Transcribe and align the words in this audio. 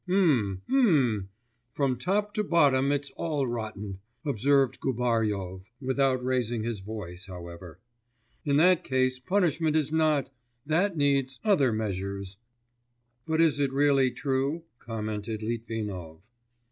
'Mmm.... 0.07 0.61
Mmm.... 0.67 1.27
From 1.73 1.95
top 1.95 2.33
to 2.33 2.43
bottom 2.43 2.91
it's 2.91 3.11
all 3.11 3.45
rotten,' 3.45 3.99
observed 4.25 4.79
Gubaryov, 4.79 5.65
without 5.79 6.25
raising 6.25 6.63
his 6.63 6.79
voice, 6.79 7.27
however. 7.27 7.79
'In 8.43 8.57
that 8.57 8.83
case 8.83 9.19
punishment 9.19 9.75
is 9.75 9.91
not... 9.91 10.33
that 10.65 10.97
needs... 10.97 11.37
other 11.43 11.71
measures.' 11.71 12.37
'But 13.27 13.41
is 13.41 13.59
it 13.59 13.71
really 13.71 14.09
true?' 14.09 14.63
commented 14.79 15.43
Litvinov. 15.43 16.23